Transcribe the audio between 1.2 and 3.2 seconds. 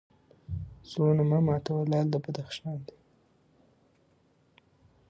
مه ماتوه لعل د بدخشان دی